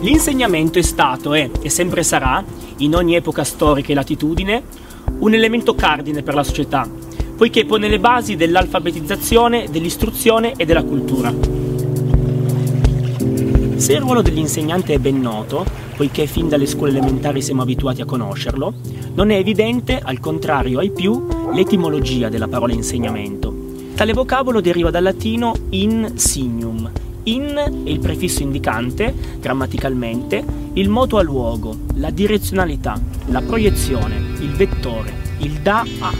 [0.00, 2.42] L'insegnamento è stato e, e sempre sarà,
[2.78, 4.62] in ogni epoca storica e latitudine,
[5.18, 6.88] un elemento cardine per la società,
[7.36, 11.32] poiché pone le basi dell'alfabetizzazione, dell'istruzione e della cultura.
[13.76, 15.64] Se il ruolo dell'insegnante è ben noto,
[15.96, 18.72] poiché fin dalle scuole elementari siamo abituati a conoscerlo,
[19.14, 23.54] non è evidente, al contrario ai più, l'etimologia della parola insegnamento.
[23.94, 26.69] Tale vocabolo deriva dal latino in signum,
[27.24, 30.44] in è il prefisso indicante, grammaticalmente,
[30.74, 36.12] il moto a luogo, la direzionalità, la proiezione, il vettore, il da a.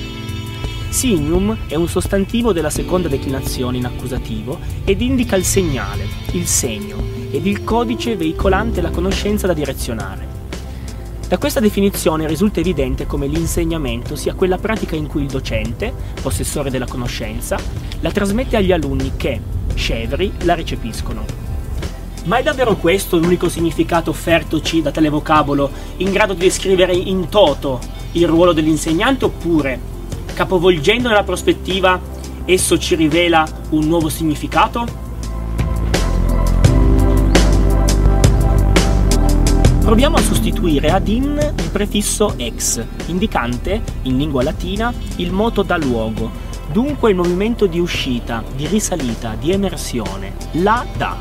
[0.90, 6.96] Signum è un sostantivo della seconda declinazione in accusativo ed indica il segnale, il segno
[7.30, 10.38] ed il codice veicolante la conoscenza da direzionare.
[11.28, 16.70] Da questa definizione risulta evidente come l'insegnamento sia quella pratica in cui il docente, possessore
[16.70, 17.56] della conoscenza,
[18.00, 19.40] la trasmette agli alunni che,
[19.80, 21.24] scevri la recepiscono.
[22.24, 27.30] Ma è davvero questo l'unico significato offertoci da tale vocabolo in grado di descrivere in
[27.30, 27.80] toto
[28.12, 29.80] il ruolo dell'insegnante oppure,
[30.34, 31.98] capovolgendo nella prospettiva,
[32.44, 35.08] esso ci rivela un nuovo significato?
[39.80, 45.76] Proviamo a sostituire ad in il prefisso ex, indicante, in lingua latina, il moto da
[45.78, 46.30] luogo,
[46.72, 51.16] Dunque il movimento di uscita, di risalita, di emersione, la da.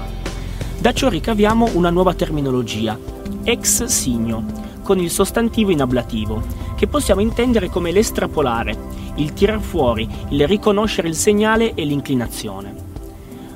[0.78, 2.96] Da ciò ricaviamo una nuova terminologia,
[3.44, 4.46] ex signo,
[4.84, 6.44] con il sostantivo in ablativo,
[6.78, 8.78] che possiamo intendere come l'estrapolare,
[9.16, 12.89] il tirar fuori, il riconoscere il segnale e l'inclinazione.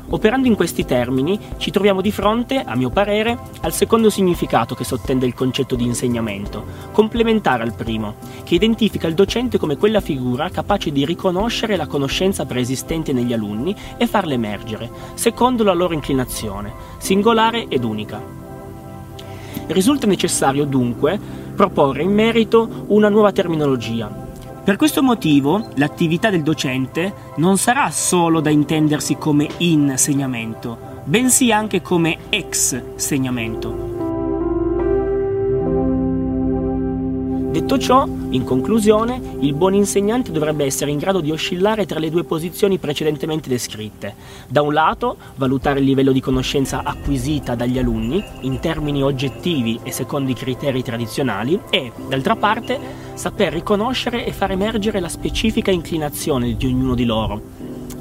[0.10, 4.84] Operando in questi termini, ci troviamo di fronte, a mio parere, al secondo significato che
[4.84, 10.50] sottende il concetto di insegnamento, complementare al primo, che identifica il docente come quella figura
[10.50, 16.74] capace di riconoscere la conoscenza preesistente negli alunni e farla emergere, secondo la loro inclinazione,
[16.98, 18.22] singolare ed unica.
[19.68, 21.20] Risulta necessario dunque
[21.56, 24.23] proporre in merito una nuova terminologia,
[24.64, 31.82] per questo motivo l'attività del docente non sarà solo da intendersi come insegnamento, bensì anche
[31.82, 32.82] come ex
[37.54, 42.10] Detto ciò, in conclusione, il buon insegnante dovrebbe essere in grado di oscillare tra le
[42.10, 44.16] due posizioni precedentemente descritte.
[44.48, 49.92] Da un lato, valutare il livello di conoscenza acquisita dagli alunni, in termini oggettivi e
[49.92, 52.80] secondo i criteri tradizionali, e, d'altra parte,
[53.14, 57.40] saper riconoscere e far emergere la specifica inclinazione di ognuno di loro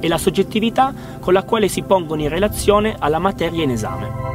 [0.00, 4.31] e la soggettività con la quale si pongono in relazione alla materia in esame.